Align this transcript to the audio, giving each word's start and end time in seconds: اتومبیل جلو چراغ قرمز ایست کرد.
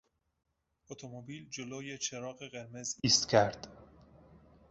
اتومبیل 0.89 1.49
جلو 1.49 1.97
چراغ 1.97 2.49
قرمز 2.51 2.95
ایست 3.03 3.29
کرد. 3.29 3.67